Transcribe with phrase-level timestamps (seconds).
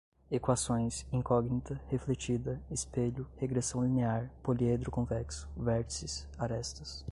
[0.31, 7.05] Equações, incógnita, refletida, espelho, regressão linear, poliedro convexo, vértices, arestas